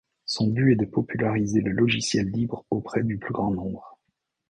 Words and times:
Son 0.25 0.47
but 0.47 0.71
est 0.71 0.75
de 0.77 0.85
populariser 0.85 1.61
le 1.61 1.73
logiciel 1.73 2.25
libre 2.31 2.65
auprès 2.71 3.03
du 3.03 3.19
plus 3.19 3.33
grand 3.33 3.51
nombre. 3.51 3.99